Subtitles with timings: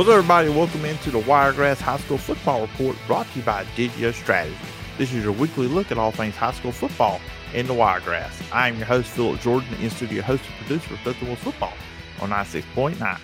[0.00, 0.48] What's up, everybody?
[0.48, 4.56] Welcome into the Wiregrass High School Football Report brought to you by Digio Strategy.
[4.96, 7.20] This is your weekly look at all things high school football
[7.52, 8.40] in the Wiregrass.
[8.50, 11.74] I am your host, Phillip Jordan, in studio host and producer of Thunder Football
[12.22, 13.20] on 96.9.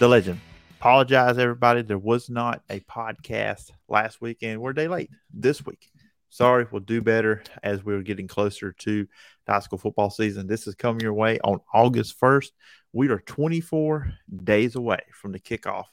[0.00, 0.40] The legend.
[0.80, 1.82] Apologize, everybody.
[1.82, 4.60] There was not a podcast last weekend.
[4.60, 5.92] We're a day late this week.
[6.30, 9.06] Sorry, we'll do better as we're getting closer to
[9.46, 10.48] the high school football season.
[10.48, 12.50] This is coming your way on August 1st.
[12.92, 14.12] We are 24
[14.42, 15.84] days away from the kickoff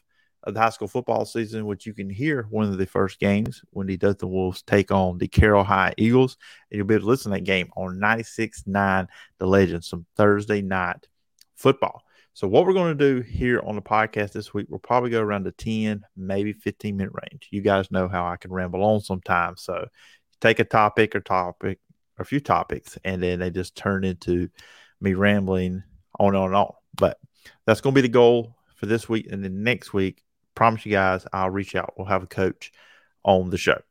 [0.43, 3.61] of the high school football season, which you can hear one of the first games
[3.71, 6.37] when the Dothan Wolves take on the Carroll High Eagles.
[6.69, 9.07] And you'll be able to listen to that game on 96.9
[9.37, 11.07] The Legend, some Thursday night
[11.55, 12.03] football.
[12.35, 15.21] So, what we're going to do here on the podcast this week, we'll probably go
[15.21, 17.47] around the 10, maybe 15 minute range.
[17.51, 19.61] You guys know how I can ramble on sometimes.
[19.61, 19.87] So,
[20.41, 21.79] take a topic or topic
[22.17, 24.49] or a few topics, and then they just turn into
[24.99, 25.83] me rambling
[26.19, 26.73] on and on and on.
[26.95, 27.19] But
[27.65, 29.27] that's going to be the goal for this week.
[29.31, 30.23] And then next week,
[30.55, 31.93] promise you guys, I'll reach out.
[31.97, 32.71] We'll have a coach
[33.23, 33.81] on the show.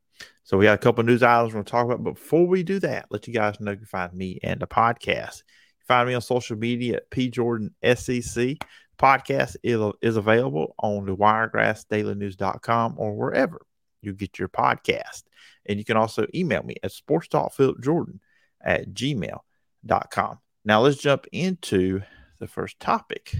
[0.44, 2.04] So we got a couple news items we're going to talk about.
[2.04, 4.66] But before we do that, let you guys know you can find me and the
[4.66, 5.42] podcast.
[5.86, 8.62] Find me on social media at pjordansec.
[8.98, 13.60] Podcast is, is available on the wiregrassdailynews.com or wherever
[14.00, 15.22] you get your podcast.
[15.66, 18.18] And you can also email me at sportstalkphilipjordan
[18.62, 20.38] at gmail.com.
[20.64, 22.02] Now let's jump into
[22.38, 23.34] the first topic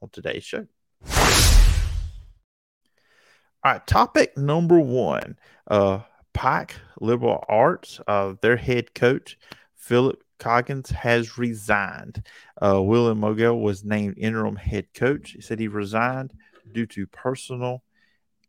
[0.00, 0.66] on today's show.
[3.64, 5.38] All right, topic number one.
[5.66, 6.00] Uh,
[6.34, 9.38] Pike Liberal Arts, uh, their head coach,
[9.74, 12.22] Philip Coggins, has resigned.
[12.60, 15.30] Uh, William Mogel was named interim head coach.
[15.30, 16.34] He said he resigned
[16.72, 17.82] due to personal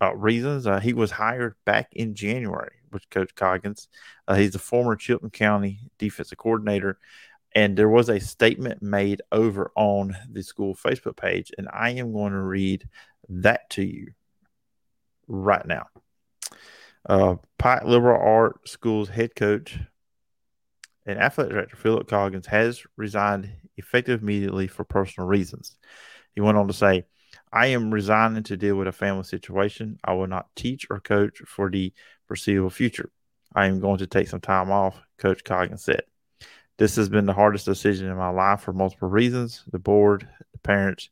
[0.02, 0.66] uh, reasons.
[0.66, 3.88] Uh, he was hired back in January with Coach Coggins.
[4.28, 6.98] Uh, he's a former Chilton County defensive coordinator.
[7.54, 12.12] And there was a statement made over on the school Facebook page, and I am
[12.12, 12.86] going to read
[13.30, 14.08] that to you
[15.28, 15.86] right now.
[17.08, 19.78] Uh, Pike Liberal Art School's head coach
[21.06, 25.76] and athletic director Philip Coggins has resigned effective immediately for personal reasons.
[26.34, 27.04] He went on to say,
[27.52, 29.98] I am resigning to deal with a family situation.
[30.04, 31.92] I will not teach or coach for the
[32.26, 33.10] foreseeable future.
[33.54, 36.02] I am going to take some time off, Coach Coggins said.
[36.78, 39.62] This has been the hardest decision in my life for multiple reasons.
[39.70, 41.08] The board, the parents,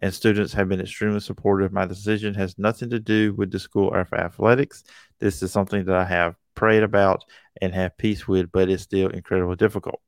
[0.00, 1.72] and students have been extremely supportive.
[1.72, 4.82] My decision has nothing to do with the school or athletics.
[5.18, 7.24] This is something that I have prayed about
[7.60, 10.00] and have peace with, but it's still incredibly difficult.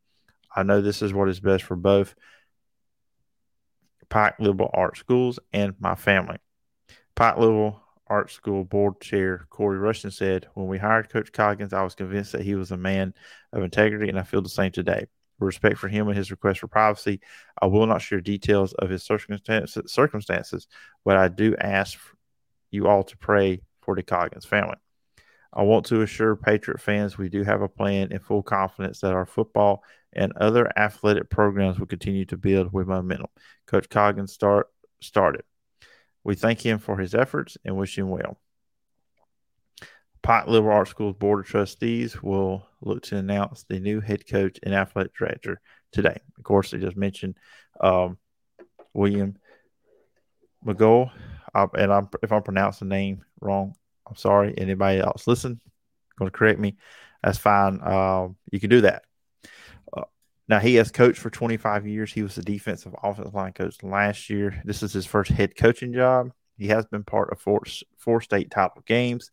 [0.54, 2.14] I know this is what is best for both
[4.08, 6.38] Pike Liberal Art Schools and my family.
[7.14, 11.82] Pike Liberal Art School Board Chair Corey Rushton said, When we hired Coach Coggins, I
[11.82, 13.14] was convinced that he was a man
[13.52, 15.06] of integrity, and I feel the same today
[15.42, 17.20] respect for him and his request for privacy.
[17.60, 20.66] I will not share details of his circumstances,
[21.04, 21.98] but I do ask
[22.70, 24.76] you all to pray for the Coggins family.
[25.52, 29.12] I want to assure Patriot fans we do have a plan and full confidence that
[29.12, 33.28] our football and other athletic programs will continue to build with momentum.
[33.66, 34.68] Coach Coggins start,
[35.00, 35.42] started.
[36.24, 38.38] We thank him for his efforts and wish him well.
[40.22, 44.58] Pike Liberal Arts School's Board of Trustees will look to announce the new head coach
[44.62, 45.60] and athletic director
[45.90, 46.16] today.
[46.38, 47.36] Of course, they just mentioned
[47.80, 48.18] um,
[48.94, 49.36] William
[50.64, 51.10] McGoll,
[51.54, 53.74] uh, and I'm, if I'm pronouncing the name wrong,
[54.08, 54.54] I'm sorry.
[54.56, 55.60] Anybody else listen,
[56.18, 56.76] going to correct me?
[57.24, 57.80] That's fine.
[57.82, 59.02] Um, you can do that.
[59.96, 60.02] Uh,
[60.48, 62.12] now he has coached for 25 years.
[62.12, 64.62] He was the defensive offensive line coach last year.
[64.64, 66.30] This is his first head coaching job.
[66.58, 67.62] He has been part of four,
[67.96, 69.30] four state title games.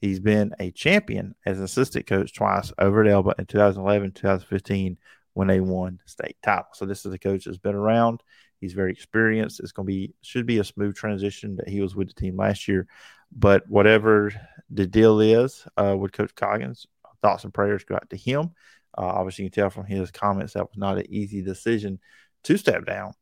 [0.00, 4.98] He's been a champion as an assistant coach twice over at Elba in 2011, 2015
[5.34, 6.66] when they won state title.
[6.72, 8.22] So this is a coach that's been around.
[8.60, 9.60] He's very experienced.
[9.60, 12.36] It's going to be should be a smooth transition that he was with the team
[12.36, 12.86] last year.
[13.30, 14.32] But whatever
[14.70, 16.86] the deal is uh, with Coach Coggins,
[17.22, 18.50] thoughts and prayers go out to him.
[18.96, 21.98] Uh, obviously, you can tell from his comments that was not an easy decision
[22.44, 23.12] to step down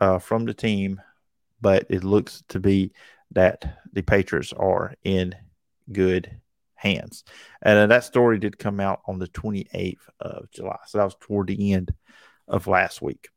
[0.00, 1.00] uh, from the team,
[1.60, 2.92] but it looks to be
[3.30, 5.34] that the Patriots are in
[5.92, 6.40] good
[6.74, 7.24] hands.
[7.62, 10.78] And uh, that story did come out on the 28th of July.
[10.86, 11.92] So that was toward the end
[12.46, 13.28] of last week.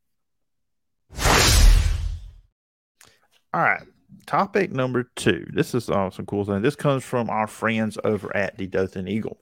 [3.54, 3.82] All right.
[4.26, 5.46] Topic number two.
[5.52, 6.62] This is uh, some cool thing.
[6.62, 9.38] This comes from our friends over at the Dothan Eagle.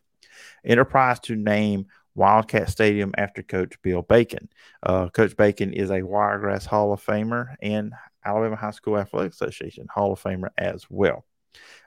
[0.64, 4.49] Enterprise to name Wildcat Stadium after Coach Bill Bacon.
[4.82, 7.93] Uh, Coach Bacon is a Wiregrass Hall of Famer and
[8.25, 11.25] Alabama High School Athletic Association Hall of Famer as well.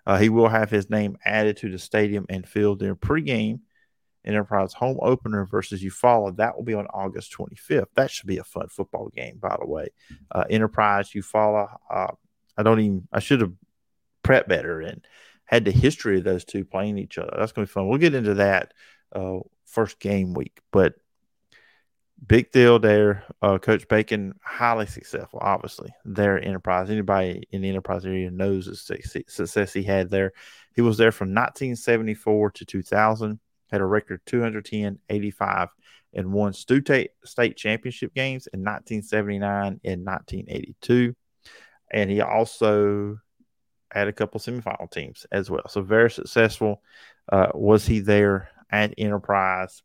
[0.05, 3.59] Uh, he will have his name added to the stadium and field during pregame
[4.25, 6.35] Enterprise home opener versus Eufaula.
[6.35, 7.87] That will be on August 25th.
[7.95, 9.87] That should be a fun football game, by the way.
[10.29, 11.77] Uh, Enterprise, Eufaula.
[11.89, 12.11] Uh,
[12.57, 13.07] I don't even.
[13.13, 13.53] I should have
[14.23, 15.05] prepped better and
[15.45, 17.33] had the history of those two playing each other.
[17.37, 17.87] That's going to be fun.
[17.87, 18.73] We'll get into that
[19.15, 20.95] uh, first game week, but
[22.29, 23.25] big deal there.
[23.41, 26.89] Uh, Coach Bacon, highly successful, obviously, there Enterprise.
[26.89, 30.31] Anybody in the Enterprise area knows the success he had there.
[30.75, 33.39] He was there from 1974 to 2000,
[33.71, 35.69] had a record 210, 85,
[36.13, 41.15] and won state, state championship games in 1979 and 1982.
[41.91, 43.17] And he also
[43.91, 45.67] had a couple semifinal teams as well.
[45.67, 46.83] So very successful.
[47.31, 49.81] Uh, was he there at Enterprise?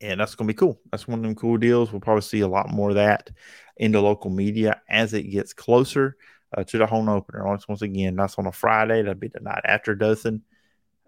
[0.00, 0.80] And that's going to be cool.
[0.90, 1.92] That's one of them cool deals.
[1.92, 3.30] We'll probably see a lot more of that
[3.76, 6.16] in the local media as it gets closer
[6.56, 7.46] uh, to the home opener.
[7.46, 9.02] Once, once again, that's on a Friday.
[9.02, 10.42] That'll be the night after Dothan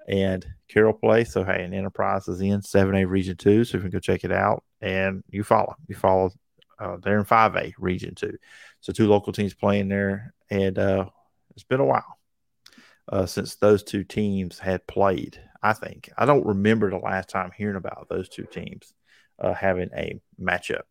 [0.07, 1.25] and Carroll play.
[1.25, 4.01] So hey, an Enterprise is in seven A Region Two, so if you can go
[4.01, 4.65] check it out.
[4.81, 6.31] And Eufaula, you follow.
[6.79, 8.37] Uh, they're in five A Region Two,
[8.81, 11.07] so two local teams playing there, and uh,
[11.55, 12.19] it's been a while
[13.09, 15.41] uh, since those two teams had played.
[15.65, 18.93] I think I don't remember the last time hearing about those two teams
[19.39, 20.83] uh, having a matchup.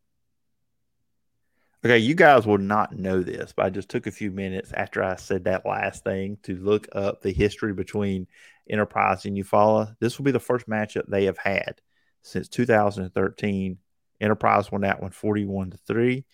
[1.86, 5.04] Okay, you guys will not know this, but I just took a few minutes after
[5.04, 8.26] I said that last thing to look up the history between
[8.68, 9.96] Enterprise and Eufaula.
[10.00, 11.80] This will be the first matchup they have had
[12.24, 13.78] since 2013.
[14.22, 16.26] Enterprise won that one 41 to 3.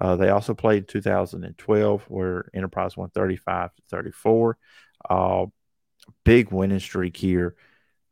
[0.00, 4.56] Uh, they also played 2012 where Enterprise won 35 to 34.
[5.10, 5.46] Uh,
[6.24, 7.56] big winning streak here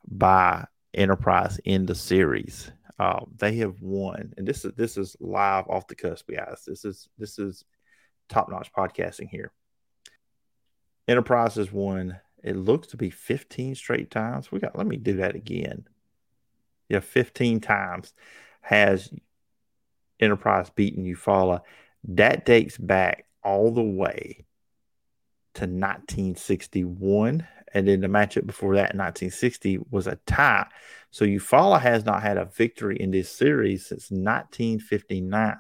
[0.07, 2.71] by Enterprise in the series.
[2.99, 6.65] Uh, they have won, and this is this is live off the cusp, guys.
[6.67, 7.65] This is this is
[8.31, 9.53] top notch podcasting here.
[11.07, 12.19] Enterprise has won.
[12.43, 14.51] It looks to be 15 straight times.
[14.51, 14.77] We got.
[14.77, 15.87] Let me do that again.
[16.89, 18.15] Yeah, 15 times
[18.63, 19.13] has
[20.19, 21.61] Enterprise beaten Eufaula.
[22.05, 24.47] That dates back all the way
[25.55, 30.67] to 1961 and then the matchup before that in 1960 was a tie.
[31.11, 35.57] So Eufaula has not had a victory in this series since 1959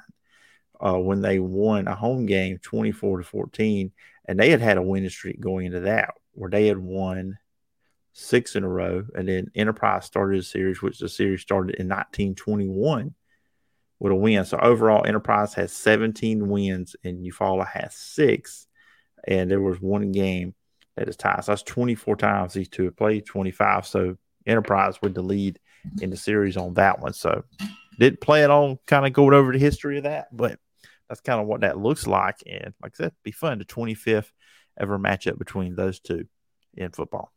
[0.81, 3.93] uh, when they won a home game 24 to 14.
[4.25, 7.37] And they had had a winning streak going into that where they had won
[8.15, 9.05] six in a row.
[9.15, 13.15] And then Enterprise started a series, which the series started in 1921
[13.99, 14.47] with a win.
[14.47, 18.67] So overall, Enterprise has 17 wins and Eufaula has six.
[19.29, 20.55] And there was one game
[20.97, 21.45] that is tied.
[21.45, 23.87] So that's 24 times these two have played, 25.
[23.87, 24.17] So
[24.47, 25.59] Enterprise with the lead
[26.01, 27.13] in the series on that one.
[27.13, 27.43] So
[27.99, 30.61] didn't plan on kind of going over the history of that, but
[31.09, 32.37] that's kind of what that looks like.
[32.47, 33.59] And like I said, be fun.
[33.59, 34.31] The 25th
[34.79, 36.27] ever matchup between those two
[36.75, 37.33] in football.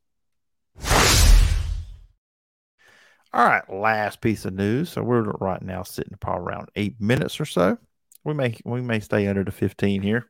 [3.31, 4.89] All right, last piece of news.
[4.89, 7.77] So we're right now sitting probably around eight minutes or so.
[8.23, 10.29] We may we may stay under the 15 here.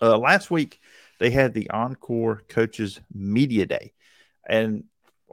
[0.00, 0.80] Uh, last week,
[1.18, 3.92] they had the Encore Coaches Media Day.
[4.48, 4.84] And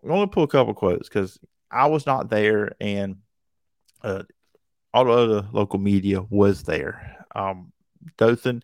[0.04, 1.40] I'm going to pull a couple quotes because
[1.72, 3.18] I was not there and
[4.04, 4.24] uh,
[4.94, 7.26] all the other local media was there.
[7.36, 7.72] Um,
[8.18, 8.64] Dothan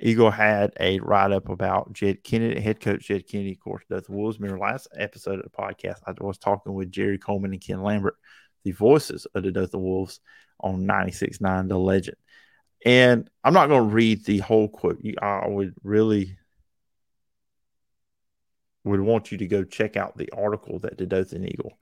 [0.00, 4.14] Eagle had a write up about Jed Kennedy, head coach Jed Kennedy, of course, Dothan
[4.14, 4.38] Wolves.
[4.38, 8.16] Remember last episode of the podcast, I was talking with Jerry Coleman and Ken Lambert,
[8.64, 10.20] the voices of the Dothan Wolves
[10.60, 12.16] on 96.9 The Legend.
[12.84, 15.02] And I'm not going to read the whole quote.
[15.20, 16.37] I would really
[18.84, 21.78] would want you to go check out the article that the Dothan Eagle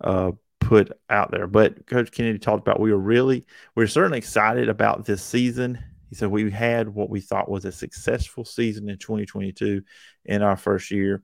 [0.00, 1.46] uh, put out there.
[1.46, 5.78] But Coach Kennedy talked about we were really, we are certainly excited about this season.
[6.08, 9.82] He said we had what we thought was a successful season in 2022
[10.26, 11.22] in our first year,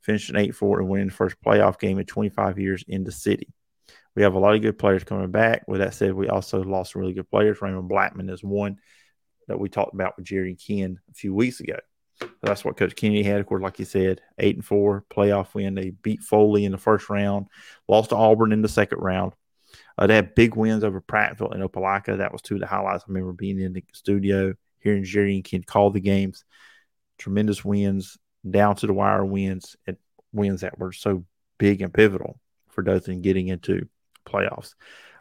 [0.00, 3.52] finishing 8 4 and winning the first playoff game in 25 years in the city.
[4.16, 5.64] We have a lot of good players coming back.
[5.68, 7.62] With that said, we also lost some really good players.
[7.62, 8.78] Raymond Blackman is one
[9.46, 11.76] that we talked about with Jerry Ken a few weeks ago.
[12.20, 13.40] So that's what Coach Kennedy had.
[13.40, 15.74] Of course, like you said, eight and four playoff win.
[15.74, 17.46] They beat Foley in the first round,
[17.88, 19.32] lost to Auburn in the second round.
[19.96, 22.18] Uh, they had big wins over Prattville and Opelika.
[22.18, 23.04] That was two of the highlights.
[23.04, 26.44] I remember being in the studio, hearing Jerry and Ken call the games.
[27.18, 28.16] Tremendous wins,
[28.48, 29.96] down to the wire wins, and
[30.32, 31.24] wins that were so
[31.58, 33.88] big and pivotal for Dothan getting into
[34.26, 34.74] playoffs.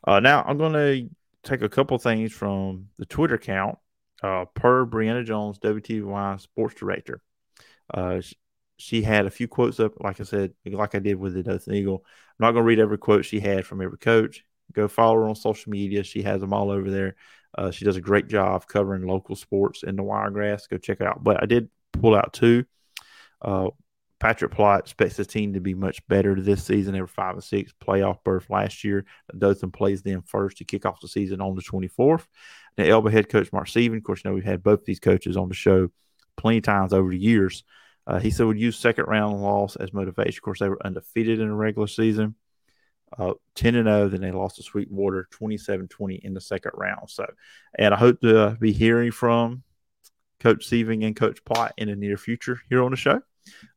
[0.08, 1.10] Uh, now, I'm going to
[1.44, 3.78] take a couple things from the Twitter account
[4.24, 7.22] uh, per Brianna Jones, WTVY sports director.
[7.94, 8.22] Uh,
[8.78, 11.74] she had a few quotes up, like I said, like I did with the Dothan
[11.74, 12.06] Eagle.
[12.06, 14.46] I'm not going to read every quote she had from every coach.
[14.72, 16.04] Go follow her on social media.
[16.04, 17.16] She has them all over there.
[17.58, 20.68] Uh, she does a great job covering local sports in the Wiregrass.
[20.68, 21.24] Go check it out.
[21.24, 22.66] But I did pull out two.
[23.42, 23.70] Uh,
[24.20, 26.94] Patrick Plott expects his team to be much better this season.
[26.94, 29.06] They were five and six playoff berth last year.
[29.38, 32.26] Dothan plays them first to kick off the season on the 24th.
[32.78, 35.38] Now, Elba head coach Mark Sieving, of course, you know we've had both these coaches
[35.38, 35.90] on the show
[36.38, 37.64] plenty of times over the years.
[38.08, 40.40] Uh, he said would use second round loss as motivation.
[40.40, 42.36] Of course, they were undefeated in the regular season,
[43.18, 44.10] uh, 10 and 0.
[44.10, 47.10] Then they lost to Sweetwater 27 20 in the second round.
[47.10, 47.26] So,
[47.78, 49.64] and I hope to be hearing from
[50.40, 53.22] Coach Sieving and Coach Plott in the near future here on the show,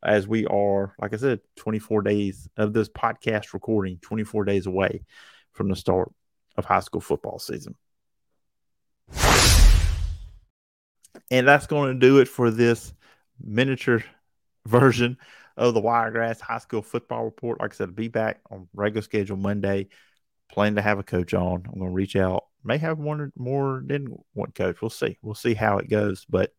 [0.03, 5.03] as we are, like I said, 24 days of this podcast recording, 24 days away
[5.53, 6.11] from the start
[6.57, 7.75] of high school football season.
[11.31, 12.93] And that's going to do it for this
[13.43, 14.05] miniature
[14.67, 15.17] version
[15.57, 17.61] of the Wiregrass High School Football Report.
[17.61, 19.89] Like I said, I'll be back on regular schedule Monday.
[20.51, 21.65] Plan to have a coach on.
[21.67, 22.45] I'm going to reach out.
[22.65, 24.81] May have one more than one coach.
[24.81, 25.19] We'll see.
[25.23, 26.27] We'll see how it goes.
[26.29, 26.53] But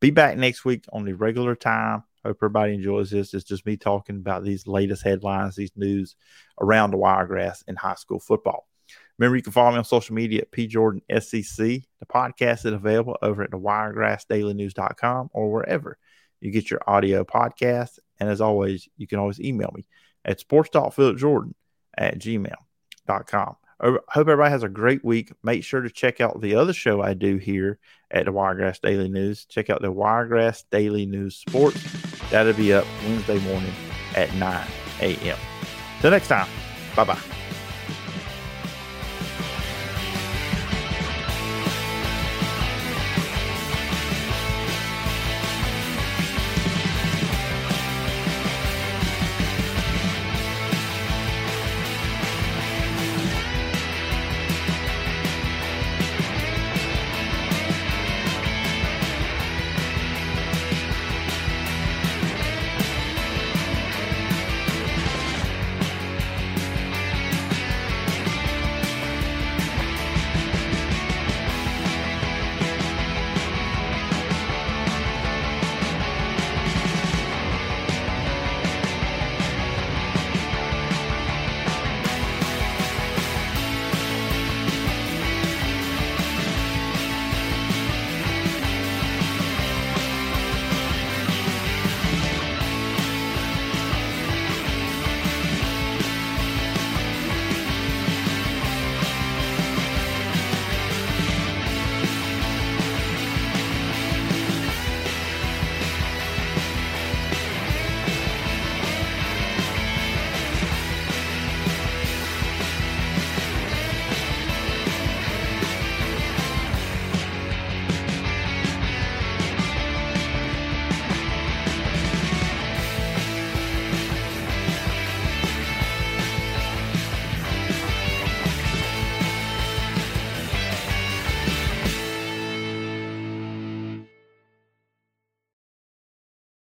[0.00, 2.04] be back next week on the regular time.
[2.24, 3.32] Hope everybody enjoys this.
[3.32, 6.16] It's just me talking about these latest headlines, these news
[6.60, 8.67] around the Wiregrass in high school football.
[9.18, 11.84] Remember, you can follow me on social media at pjordansec.
[12.00, 15.98] The podcast is available over at the wiregrassdailynews.com or wherever
[16.40, 17.98] you get your audio podcast.
[18.20, 19.86] And as always, you can always email me
[20.24, 21.54] at sports.philipjordan
[21.96, 23.56] at gmail.com.
[23.80, 25.32] I hope everybody has a great week.
[25.44, 27.78] Make sure to check out the other show I do here
[28.10, 29.44] at the Wiregrass Daily News.
[29.44, 31.80] Check out the Wiregrass Daily News Sports.
[32.30, 33.72] That'll be up Wednesday morning
[34.16, 34.66] at 9
[35.00, 35.38] a.m.
[36.00, 36.48] Till next time,
[36.96, 37.47] bye bye.